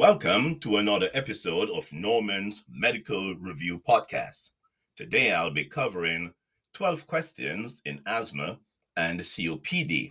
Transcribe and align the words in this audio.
Welcome 0.00 0.60
to 0.60 0.78
another 0.78 1.10
episode 1.12 1.68
of 1.68 1.92
Norman's 1.92 2.62
Medical 2.70 3.34
Review 3.34 3.82
Podcast. 3.86 4.52
Today 4.96 5.34
I'll 5.34 5.50
be 5.50 5.66
covering 5.66 6.32
12 6.72 7.06
questions 7.06 7.82
in 7.84 8.00
asthma 8.06 8.58
and 8.96 9.20
COPD. 9.20 10.10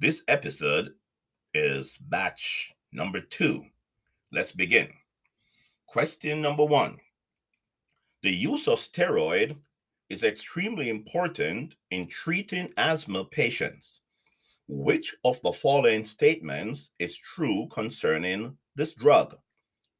This 0.00 0.22
episode 0.28 0.94
is 1.52 1.98
batch 2.08 2.72
number 2.92 3.20
two. 3.20 3.66
Let's 4.32 4.52
begin. 4.52 4.88
Question 5.86 6.40
number 6.40 6.64
one 6.64 6.96
The 8.22 8.32
use 8.32 8.66
of 8.68 8.78
steroid 8.78 9.54
is 10.08 10.24
extremely 10.24 10.88
important 10.88 11.74
in 11.90 12.08
treating 12.08 12.72
asthma 12.78 13.26
patients. 13.26 14.00
Which 14.66 15.14
of 15.26 15.42
the 15.42 15.52
following 15.52 16.06
statements 16.06 16.88
is 16.98 17.18
true 17.18 17.68
concerning 17.70 18.56
this 18.76 18.94
drug. 18.94 19.36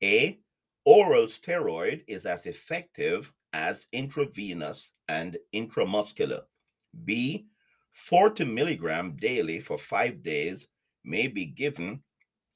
A. 0.03 0.39
Oral 0.85 1.27
steroid 1.27 2.05
is 2.07 2.27
as 2.27 2.47
effective 2.47 3.33
as 3.53 3.87
intravenous 3.93 4.93
and 5.09 5.37
intramuscular. 5.55 6.43
B. 7.05 7.47
40 7.93 8.45
milligram 8.45 9.17
daily 9.17 9.59
for 9.59 9.79
five 9.79 10.23
days 10.23 10.69
may 11.05 11.27
be 11.27 11.47
given 11.47 12.03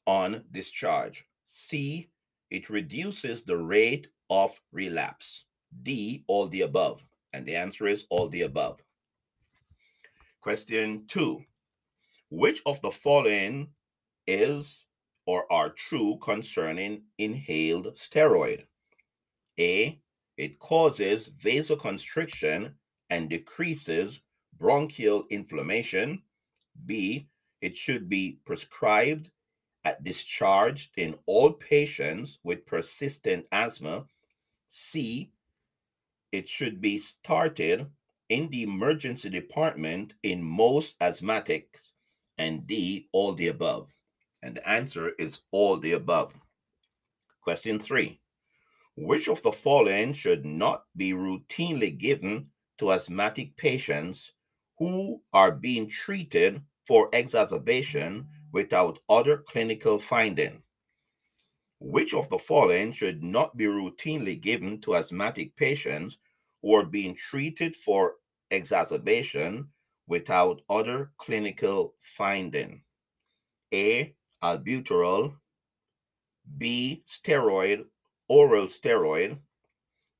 on 0.07 0.45
discharge. 0.53 1.25
C. 1.47 2.11
It 2.51 2.69
reduces 2.69 3.43
the 3.43 3.57
rate 3.57 4.09
of 4.29 4.61
relapse. 4.71 5.45
D. 5.83 6.25
All 6.29 6.47
the 6.47 6.63
above. 6.63 7.03
And 7.33 7.47
the 7.47 7.57
answer 7.57 7.87
is 7.87 8.05
all 8.11 8.29
the 8.29 8.43
above. 8.43 8.81
Question 10.41 11.07
two 11.07 11.43
Which 12.29 12.61
of 12.67 12.81
the 12.83 12.91
following 12.91 13.69
is 14.27 14.85
or 15.31 15.47
are 15.53 15.71
true 15.71 16.19
concerning 16.21 17.05
inhaled 17.19 17.95
steroid. 17.95 18.65
A, 19.61 20.03
it 20.37 20.59
causes 20.59 21.31
vasoconstriction 21.41 22.73
and 23.11 23.31
decreases 23.31 24.23
bronchial 24.59 25.27
inflammation. 25.31 26.21
B, 26.85 27.29
it 27.61 27.77
should 27.77 28.09
be 28.09 28.41
prescribed 28.45 29.31
at 29.85 30.03
discharged 30.03 30.91
in 30.97 31.15
all 31.27 31.53
patients 31.53 32.41
with 32.43 32.67
persistent 32.67 33.47
asthma. 33.53 34.07
C, 34.67 35.31
it 36.33 36.49
should 36.49 36.81
be 36.81 36.99
started 36.99 37.87
in 38.31 38.49
the 38.49 38.65
emergency 38.65 39.31
department 39.31 40.15
in 40.25 40.43
most 40.43 40.99
asthmatics. 40.99 41.93
And 42.37 42.67
D, 42.67 43.07
all 43.13 43.33
the 43.35 43.47
above. 43.47 43.93
And 44.43 44.57
the 44.57 44.69
answer 44.69 45.11
is 45.19 45.41
all 45.51 45.77
the 45.77 45.93
above. 45.93 46.35
Question 47.43 47.79
three 47.79 48.21
Which 48.97 49.29
of 49.29 49.43
the 49.43 49.53
following 49.53 50.13
should 50.13 50.45
not 50.45 50.85
be 50.97 51.13
routinely 51.13 51.97
given 51.97 52.51
to 52.79 52.93
asthmatic 52.93 53.57
patients 53.57 54.33
who 54.79 55.23
are 55.33 55.53
being 55.53 55.89
treated 55.89 56.63
for 56.87 57.11
exacerbation 57.13 58.27
without 58.53 58.99
other 59.09 59.39
clinical 59.39 59.99
finding? 59.99 60.63
Which 61.79 62.15
of 62.15 62.29
the 62.29 62.39
following 62.39 62.93
should 62.93 63.23
not 63.23 63.57
be 63.57 63.67
routinely 63.67 64.41
given 64.41 64.81
to 64.83 64.97
asthmatic 64.97 65.57
patients 65.57 66.19
who 66.63 66.75
are 66.75 66.85
being 66.85 67.15
treated 67.15 67.75
for 67.75 68.17
exacerbation 68.51 69.69
without 70.07 70.63
other 70.69 71.11
clinical 71.17 71.95
finding? 71.99 72.83
A 73.73 74.15
albuterol, 74.43 75.35
B, 76.59 77.03
steroid, 77.07 77.85
oral 78.29 78.67
steroid, 78.67 79.39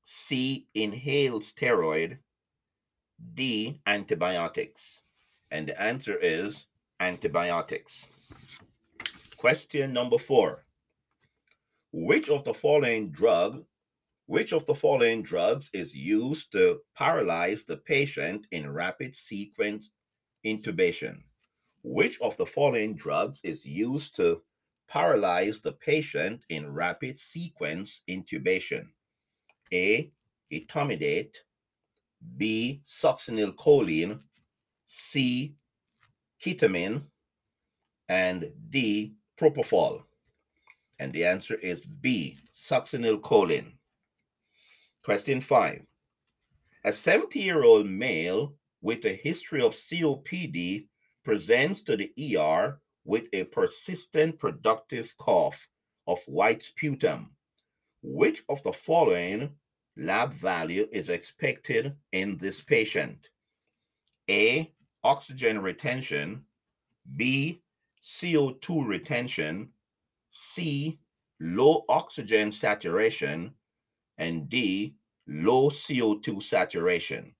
C, 0.03 0.67
inhaled 0.73 1.43
steroid, 1.43 2.17
D, 3.33 3.81
antibiotics. 3.85 5.01
And 5.51 5.67
the 5.67 5.81
answer 5.81 6.15
is 6.15 6.65
antibiotics. 6.99 8.07
Question 9.37 9.93
number 9.93 10.17
four. 10.17 10.65
Which 11.91 12.29
of 12.29 12.43
the 12.43 12.53
following 12.53 13.11
drug, 13.11 13.65
which 14.27 14.53
of 14.53 14.65
the 14.65 14.75
following 14.75 15.23
drugs 15.23 15.69
is 15.73 15.95
used 15.95 16.51
to 16.53 16.81
paralyze 16.95 17.65
the 17.65 17.77
patient 17.77 18.47
in 18.51 18.71
rapid 18.71 19.15
sequence 19.15 19.89
intubation? 20.45 21.23
Which 21.83 22.19
of 22.21 22.37
the 22.37 22.45
following 22.45 22.95
drugs 22.95 23.41
is 23.43 23.65
used 23.65 24.15
to 24.17 24.41
paralyze 24.87 25.61
the 25.61 25.71
patient 25.73 26.43
in 26.49 26.71
rapid 26.71 27.17
sequence 27.17 28.01
intubation? 28.09 28.87
A. 29.73 30.11
Etomidate. 30.51 31.35
B. 32.37 32.81
Succinylcholine. 32.85 34.19
C. 34.85 35.55
Ketamine. 36.43 37.03
And 38.09 38.51
D. 38.69 39.15
Propofol. 39.39 40.03
And 40.99 41.11
the 41.13 41.25
answer 41.25 41.55
is 41.55 41.81
B. 41.83 42.37
Succinylcholine. 42.53 43.73
Question 45.03 45.41
five. 45.41 45.81
A 46.83 46.91
70 46.91 47.39
year 47.39 47.63
old 47.63 47.87
male 47.87 48.55
with 48.81 49.05
a 49.05 49.13
history 49.13 49.61
of 49.61 49.73
COPD 49.73 50.87
presents 51.23 51.81
to 51.81 51.97
the 51.97 52.11
ER 52.37 52.79
with 53.05 53.27
a 53.33 53.43
persistent 53.45 54.37
productive 54.39 55.15
cough 55.17 55.67
of 56.07 56.19
white 56.25 56.61
sputum. 56.61 57.35
Which 58.03 58.43
of 58.49 58.61
the 58.63 58.73
following 58.73 59.51
lab 59.97 60.33
value 60.33 60.87
is 60.91 61.09
expected 61.09 61.95
in 62.11 62.37
this 62.37 62.61
patient? 62.61 63.29
A. 64.29 64.71
Oxygen 65.03 65.59
retention. 65.61 66.43
B. 67.15 67.61
CO2 68.03 68.87
retention. 68.87 69.69
C. 70.31 70.99
Low 71.39 71.85
oxygen 71.89 72.51
saturation. 72.51 73.53
And 74.17 74.49
D. 74.49 74.95
Low 75.27 75.69
CO2 75.69 76.41
saturation. 76.41 77.35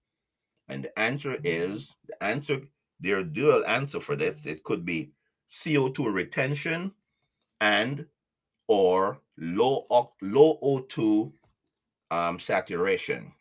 And 0.67 0.85
the 0.85 0.99
answer 0.99 1.37
is 1.43 1.95
the 2.07 2.23
answer 2.23 2.61
their 3.01 3.23
dual 3.23 3.65
answer 3.65 3.99
for 3.99 4.15
this 4.15 4.45
it 4.45 4.63
could 4.63 4.85
be 4.85 5.11
CO2 5.49 6.13
retention 6.13 6.91
and 7.59 8.05
or 8.67 9.19
low 9.37 9.85
low 10.21 10.59
O2 10.63 11.31
um, 12.11 12.39
saturation. 12.39 13.33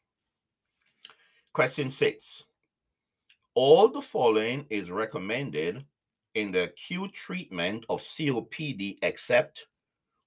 Question 1.52 1.90
six. 1.90 2.44
All 3.54 3.88
the 3.88 4.02
following 4.02 4.66
is 4.70 4.90
recommended 4.90 5.84
in 6.34 6.52
the 6.52 6.64
acute 6.64 7.12
treatment 7.12 7.84
of 7.88 8.00
COPD 8.00 8.98
except 9.02 9.66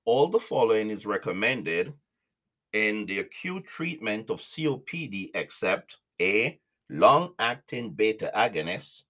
all 0.05 0.27
the 0.27 0.39
following 0.39 0.89
is 0.89 1.05
recommended 1.05 1.93
in 2.73 3.05
the 3.05 3.19
acute 3.19 3.63
treatment 3.65 4.29
of 4.29 4.39
COPD 4.39 5.29
except 5.35 5.97
A 6.21 6.59
long 6.89 7.33
acting 7.39 7.91
beta 7.91 8.31
agonists 8.35 9.03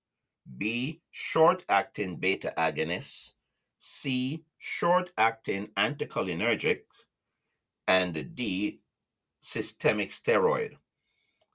B. 0.57 1.01
Short 1.11 1.63
acting 1.69 2.17
beta 2.17 2.53
agonists. 2.57 3.31
C. 3.79 4.43
Short 4.59 5.11
acting 5.17 5.67
anticholinergics. 5.77 7.05
And 7.87 8.35
D. 8.35 8.81
Systemic 9.41 10.09
steroid. 10.09 10.77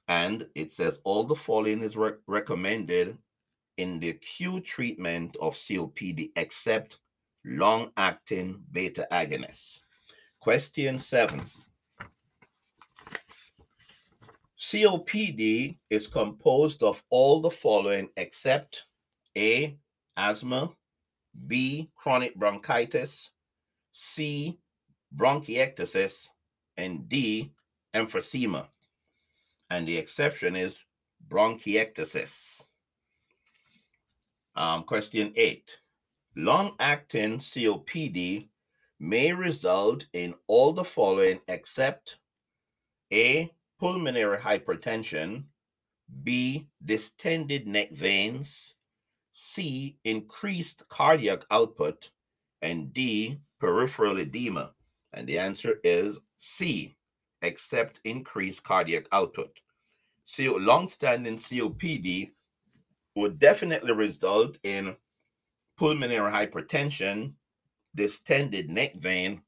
And 0.09 0.48
it 0.54 0.72
says 0.72 1.01
all 1.04 1.24
the 1.24 1.34
following 1.34 1.83
is 1.83 1.97
re- 1.97 2.12
recommended 2.27 3.18
in 3.77 4.01
the 4.01 4.10
acute 4.10 4.65
treatment 4.65 5.36
of 5.41 5.54
COPD 5.54 6.33
except 6.36 6.98
long 7.45 7.92
acting 7.97 8.62
beta 8.72 9.07
agonists. 9.12 9.80
Question 10.41 10.98
seven. 10.98 11.42
COPD 14.59 15.78
is 15.89 16.09
composed 16.09 16.83
of 16.83 17.03
all 17.10 17.41
the 17.41 17.51
following 17.51 18.09
except 18.16 18.86
A, 19.38 19.78
asthma, 20.16 20.74
B, 21.46 21.90
chronic 21.94 22.34
bronchitis, 22.34 23.30
C, 23.92 24.58
bronchiectasis, 25.16 26.28
and 26.76 27.08
D, 27.08 27.52
emphysema. 27.94 28.66
And 29.70 29.86
the 29.86 29.96
exception 29.96 30.56
is 30.56 30.82
bronchiectasis. 31.28 32.64
Um, 34.56 34.82
question 34.82 35.32
eight. 35.36 35.78
Long 36.34 36.74
acting 36.80 37.38
COPD 37.38 38.48
may 38.98 39.32
result 39.32 40.06
in 40.14 40.34
all 40.48 40.72
the 40.72 40.84
following 40.84 41.40
except 41.46 42.18
A, 43.12 43.52
pulmonary 43.78 44.38
hypertension, 44.38 45.44
B, 46.24 46.66
distended 46.84 47.68
neck 47.68 47.92
veins, 47.92 48.74
C, 49.40 49.96
increased 50.02 50.82
cardiac 50.88 51.44
output, 51.52 52.10
and 52.60 52.92
D, 52.92 53.38
peripheral 53.60 54.18
edema. 54.18 54.72
And 55.12 55.28
the 55.28 55.38
answer 55.38 55.78
is 55.84 56.18
C, 56.38 56.96
except 57.42 58.00
increased 58.02 58.64
cardiac 58.64 59.04
output. 59.12 59.60
So 60.24 60.56
long-standing 60.56 61.36
COPD 61.36 62.32
would 63.14 63.38
definitely 63.38 63.92
result 63.92 64.58
in 64.64 64.96
pulmonary 65.76 66.32
hypertension, 66.32 67.34
distended 67.94 68.68
neck 68.68 68.96
vein, 68.96 69.42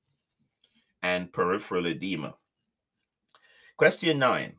and 1.03 1.33
peripheral 1.33 1.89
edema. 1.89 2.37
Question 3.77 4.21
nine. 4.21 4.55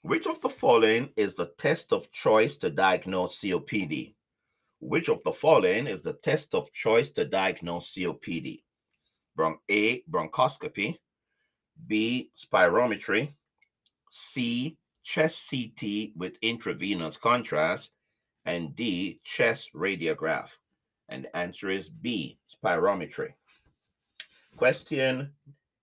Which 0.00 0.26
of 0.26 0.40
the 0.40 0.48
following 0.48 1.10
is 1.16 1.34
the 1.34 1.52
test 1.58 1.92
of 1.92 2.10
choice 2.12 2.56
to 2.56 2.70
diagnose 2.70 3.38
COPD? 3.40 4.13
Which 4.84 5.08
of 5.08 5.22
the 5.22 5.32
following 5.32 5.86
is 5.86 6.02
the 6.02 6.12
test 6.12 6.54
of 6.54 6.70
choice 6.74 7.08
to 7.12 7.24
diagnose 7.24 7.94
COPD? 7.94 8.64
Bron- 9.34 9.58
A. 9.70 10.02
Bronchoscopy. 10.02 10.98
B. 11.86 12.30
Spirometry. 12.36 13.32
C. 14.10 14.76
Chest 15.02 15.48
CT 15.48 16.12
with 16.16 16.36
intravenous 16.42 17.16
contrast. 17.16 17.92
And 18.44 18.76
D. 18.76 19.20
Chest 19.24 19.72
radiograph. 19.72 20.50
And 21.08 21.24
the 21.24 21.34
answer 21.34 21.70
is 21.70 21.88
B. 21.88 22.38
Spirometry. 22.54 23.32
Question 24.58 25.32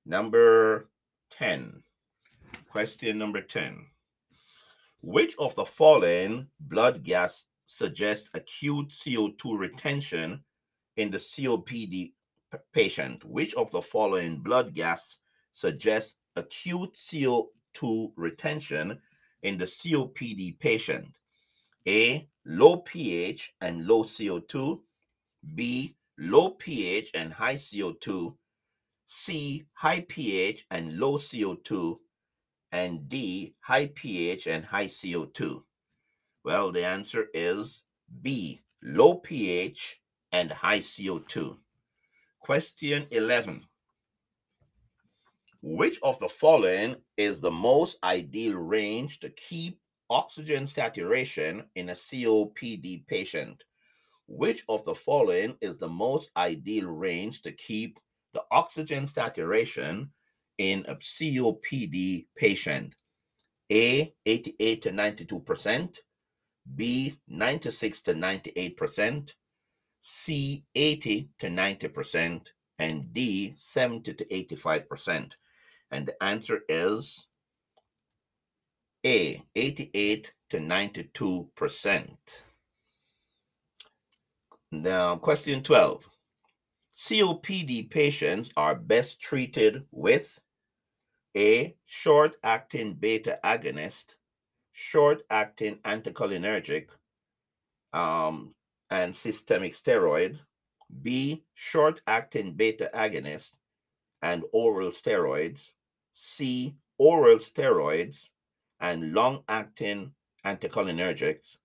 number 0.05 0.89
10. 1.31 1.81
Question 2.69 3.17
number 3.17 3.41
10. 3.41 3.83
Which 5.01 5.35
of 5.39 5.55
the 5.55 5.65
following 5.65 6.49
blood 6.59 7.03
gas 7.03 7.47
suggests 7.71 8.29
acute 8.33 8.89
CO2 8.89 9.57
retention 9.57 10.43
in 10.97 11.09
the 11.09 11.17
COPD 11.17 12.13
patient? 12.73 13.23
Which 13.23 13.53
of 13.55 13.71
the 13.71 13.81
following 13.81 14.39
blood 14.39 14.73
gas 14.73 15.17
suggests 15.53 16.15
acute 16.35 16.93
CO2 16.93 18.11
retention 18.15 18.99
in 19.43 19.57
the 19.57 19.65
COPD 19.65 20.59
patient? 20.59 21.17
A. 21.87 22.27
Low 22.45 22.77
pH 22.77 23.53
and 23.61 23.87
low 23.87 24.03
CO2. 24.03 24.79
B. 25.55 25.95
Low 26.17 26.49
pH 26.49 27.11
and 27.13 27.31
high 27.31 27.55
CO2. 27.55 28.35
C. 29.07 29.65
High 29.73 30.05
pH 30.07 30.65
and 30.71 30.97
low 30.97 31.17
CO2 31.17 31.97
and 32.71 33.09
D, 33.09 33.53
high 33.59 33.87
pH 33.93 34.47
and 34.47 34.63
high 34.63 34.87
CO2? 34.87 35.61
Well, 36.43 36.71
the 36.71 36.85
answer 36.85 37.27
is 37.33 37.83
B, 38.21 38.61
low 38.81 39.15
pH 39.15 40.01
and 40.31 40.51
high 40.51 40.79
CO2. 40.79 41.57
Question 42.39 43.05
11. 43.11 43.61
Which 45.61 45.99
of 46.01 46.17
the 46.17 46.29
following 46.29 46.95
is 47.17 47.39
the 47.39 47.51
most 47.51 47.97
ideal 48.03 48.55
range 48.55 49.19
to 49.19 49.29
keep 49.29 49.79
oxygen 50.09 50.65
saturation 50.65 51.65
in 51.75 51.89
a 51.89 51.93
COPD 51.93 53.05
patient? 53.05 53.63
Which 54.27 54.63
of 54.67 54.83
the 54.85 54.95
following 54.95 55.57
is 55.61 55.77
the 55.77 55.89
most 55.89 56.31
ideal 56.35 56.87
range 56.87 57.43
to 57.43 57.51
keep 57.51 57.99
the 58.33 58.43
oxygen 58.49 59.05
saturation 59.05 60.09
in 60.57 60.85
a 60.87 60.95
COPD 60.95 62.25
patient? 62.35 62.95
A, 63.71 64.13
88 64.25 64.81
to 64.81 64.91
92%, 64.91 65.97
B, 66.75 67.17
96 67.27 68.01
to 68.01 68.13
98%, 68.13 69.33
C, 69.99 70.63
80 70.75 71.29
to 71.39 71.47
90%, 71.47 72.47
and 72.79 73.13
D, 73.13 73.53
70 73.55 74.13
to 74.13 74.25
85%. 74.25 75.33
And 75.91 76.07
the 76.07 76.23
answer 76.23 76.61
is 76.69 77.27
A, 79.05 79.41
88 79.55 80.33
to 80.49 80.57
92%. 80.57 82.41
Now, 84.71 85.17
question 85.17 85.61
12. 85.61 86.09
COPD 86.95 87.89
patients 87.89 88.51
are 88.55 88.75
best 88.75 89.19
treated 89.19 89.85
with 89.91 90.39
a 91.35 91.75
short 91.85 92.35
acting 92.43 92.93
beta 92.93 93.39
agonist, 93.43 94.15
short 94.81 95.21
acting 95.29 95.75
anticholinergic, 95.83 96.89
um, 97.93 98.55
and 98.89 99.15
systemic 99.15 99.73
steroid. 99.73 100.39
B, 101.03 101.45
short 101.53 102.01
acting 102.07 102.53
beta 102.53 102.89
agonist 102.93 103.51
and 104.21 104.43
oral 104.51 104.89
steroids. 104.89 105.71
C, 106.11 106.75
oral 106.97 107.37
steroids 107.37 108.27
and 108.79 109.13
long 109.13 109.43
acting 109.47 110.13
anticholinergics. 110.43 111.57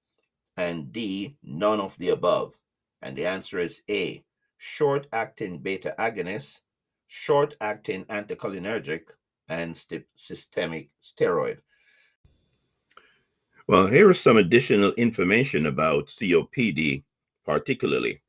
And 0.57 0.93
D, 0.93 1.37
none 1.43 1.81
of 1.81 1.97
the 1.99 2.11
above. 2.11 2.55
And 3.03 3.17
the 3.17 3.27
answer 3.27 3.59
is 3.59 3.83
A, 3.91 4.25
short 4.59 5.07
acting 5.13 5.59
beta 5.59 5.95
agonist, 5.99 6.61
short 7.07 7.57
acting 7.61 8.05
anticholinergic, 8.05 9.11
and 9.49 9.77
st- 9.77 10.07
systemic 10.15 10.91
steroid. 11.03 11.59
Well, 13.69 13.89
here 13.89 14.11
is 14.11 14.21
some 14.21 14.37
additional 14.37 14.93
information 14.93 15.67
about 15.67 16.07
COPD, 16.07 17.03
particularly. 17.45 18.23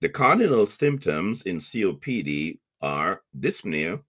The 0.00 0.08
cardinal 0.08 0.68
symptoms 0.68 1.42
in 1.42 1.58
COPD 1.58 2.58
are 2.80 3.22
dyspnea, 3.40 4.00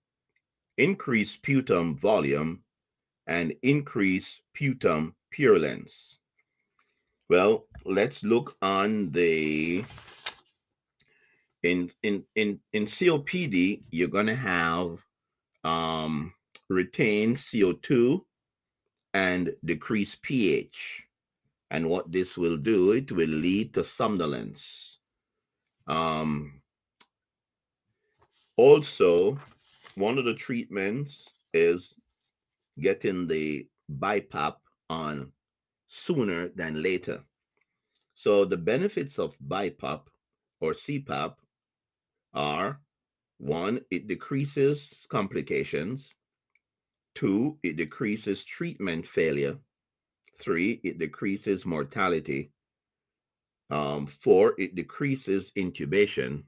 increased 0.78 1.36
sputum 1.36 1.98
volume, 1.98 2.62
and 3.26 3.56
increased 3.64 4.42
sputum 4.54 5.16
purulence. 5.32 6.20
Well, 7.28 7.66
let's 7.84 8.24
look 8.24 8.56
on 8.62 9.10
the 9.12 9.84
in 11.64 11.90
in 12.04 12.24
in 12.36 12.60
in 12.74 12.86
COPD, 12.86 13.82
you're 13.90 14.08
going 14.10 14.28
to 14.28 14.36
have 14.36 15.04
um, 15.64 16.34
retain 16.70 17.34
CO2 17.34 18.22
and 19.16 19.56
decrease 19.64 20.18
pH. 20.22 21.08
And 21.72 21.90
what 21.90 22.12
this 22.12 22.38
will 22.38 22.58
do, 22.58 22.92
it 22.92 23.12
will 23.14 23.30
lead 23.30 23.74
to 23.74 23.84
somnolence. 23.84 25.00
Um, 25.88 26.62
also, 28.58 29.40
one 29.96 30.18
of 30.18 30.26
the 30.26 30.34
treatments 30.34 31.30
is 31.54 31.94
getting 32.82 33.26
the 33.26 33.66
BiPAP 34.00 34.56
on 34.90 35.32
sooner 35.88 36.50
than 36.50 36.84
later. 36.84 37.24
So 38.16 38.44
the 38.44 38.58
benefits 38.58 39.18
of 39.18 39.38
BiPAP 39.48 40.02
or 40.60 40.74
CPAP 40.74 41.36
are 42.34 42.82
one, 43.38 43.80
it 43.92 44.08
decreases 44.08 45.06
complications. 45.08 46.14
Two, 47.16 47.58
it 47.64 47.78
decreases 47.78 48.44
treatment 48.44 49.08
failure. 49.08 49.58
Three, 50.38 50.82
it 50.84 51.00
decreases 51.00 51.66
mortality. 51.66 52.52
Um, 53.70 54.06
four, 54.06 54.54
it 54.60 54.76
decreases 54.76 55.52
intubation. 55.56 56.44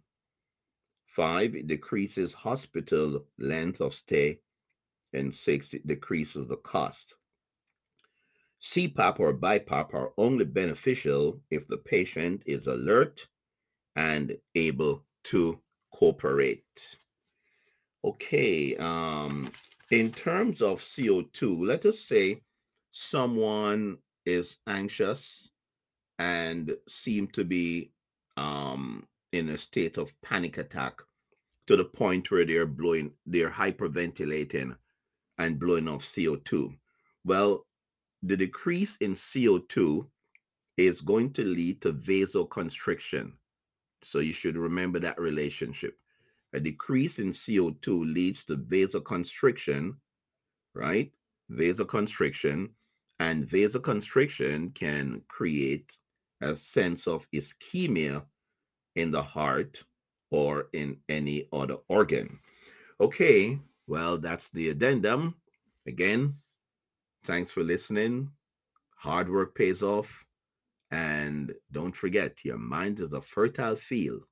Five, 1.05 1.55
it 1.55 1.67
decreases 1.67 2.33
hospital 2.33 3.25
length 3.39 3.81
of 3.81 3.93
stay. 3.93 4.41
And 5.13 5.33
six, 5.33 5.73
it 5.73 5.87
decreases 5.87 6.47
the 6.47 6.57
cost. 6.57 7.15
CPAP 8.61 9.19
or 9.19 9.33
BiPAP 9.33 9.93
are 9.93 10.11
only 10.17 10.43
beneficial 10.43 11.41
if 11.49 11.67
the 11.67 11.77
patient 11.77 12.43
is 12.45 12.67
alert 12.67 13.25
and 13.95 14.37
able 14.55 15.05
to 15.23 15.61
cooperate. 15.91 16.97
Okay, 18.03 18.75
um, 18.77 19.51
in 19.91 20.11
terms 20.11 20.61
of 20.61 20.81
CO2, 20.81 21.65
let 21.65 21.85
us 21.85 21.99
say 21.99 22.41
someone 22.91 23.97
is 24.25 24.57
anxious 24.67 25.49
and 26.19 26.75
seem 26.87 27.27
to 27.27 27.45
be 27.45 27.91
um, 28.35 29.07
in 29.31 29.49
a 29.49 29.57
state 29.57 29.97
of 29.97 30.13
panic 30.21 30.57
attack 30.57 31.01
to 31.67 31.75
the 31.75 31.85
point 31.85 32.31
where 32.31 32.45
they're 32.45 32.65
blowing, 32.65 33.11
they're 33.25 33.49
hyperventilating 33.49 34.75
and 35.37 35.59
blowing 35.59 35.87
off 35.87 36.03
CO2. 36.03 36.75
Well, 37.23 37.65
the 38.23 38.37
decrease 38.37 38.95
in 38.97 39.13
CO2 39.13 40.07
is 40.77 41.01
going 41.01 41.33
to 41.33 41.43
lead 41.43 41.81
to 41.81 41.93
vasoconstriction. 41.93 43.33
So 44.01 44.19
you 44.19 44.33
should 44.33 44.57
remember 44.57 44.99
that 44.99 45.19
relationship. 45.19 45.97
A 46.53 46.59
decrease 46.59 47.19
in 47.19 47.29
CO2 47.29 48.13
leads 48.13 48.43
to 48.45 48.57
vasoconstriction, 48.57 49.97
right? 50.73 51.11
Vasoconstriction. 51.51 52.69
And 53.19 53.47
vasoconstriction 53.47 54.73
can 54.75 55.23
create 55.27 55.97
a 56.41 56.55
sense 56.55 57.07
of 57.07 57.27
ischemia 57.31 58.25
in 58.95 59.11
the 59.11 59.21
heart 59.21 59.83
or 60.29 60.69
in 60.73 60.97
any 61.09 61.47
other 61.51 61.77
organ. 61.87 62.39
Okay, 62.99 63.59
well, 63.87 64.17
that's 64.17 64.49
the 64.49 64.69
addendum. 64.69 65.35
Again, 65.85 66.35
thanks 67.23 67.51
for 67.51 67.63
listening. 67.63 68.31
Hard 68.97 69.29
work 69.29 69.55
pays 69.55 69.81
off. 69.81 70.25
And 70.91 71.53
don't 71.71 71.95
forget, 71.95 72.43
your 72.45 72.57
mind 72.57 72.99
is 72.99 73.13
a 73.13 73.21
fertile 73.21 73.75
field. 73.75 74.23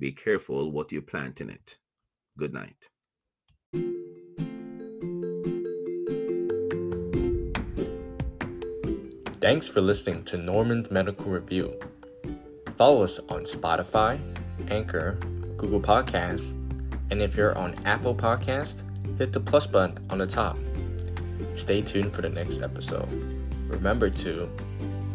Be 0.00 0.12
careful 0.12 0.72
what 0.72 0.90
you 0.92 1.02
plant 1.02 1.42
in 1.42 1.50
it. 1.50 1.76
Good 2.38 2.54
night. 2.54 2.88
Thanks 9.42 9.68
for 9.68 9.82
listening 9.82 10.24
to 10.24 10.38
Norman's 10.38 10.90
Medical 10.90 11.26
Review. 11.26 11.68
Follow 12.78 13.02
us 13.02 13.18
on 13.28 13.44
Spotify, 13.44 14.18
Anchor, 14.68 15.18
Google 15.58 15.82
Podcasts, 15.82 16.52
and 17.10 17.20
if 17.20 17.36
you're 17.36 17.56
on 17.58 17.74
Apple 17.84 18.14
Podcast, 18.14 18.76
hit 19.18 19.34
the 19.34 19.40
plus 19.40 19.66
button 19.66 19.98
on 20.08 20.16
the 20.16 20.26
top. 20.26 20.56
Stay 21.52 21.82
tuned 21.82 22.10
for 22.10 22.22
the 22.22 22.30
next 22.30 22.62
episode. 22.62 23.08
Remember 23.68 24.08
to 24.08 24.48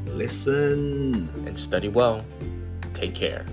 listen 0.06 1.28
and 1.48 1.58
study 1.58 1.88
well. 1.88 2.24
Take 2.94 3.16
care. 3.16 3.48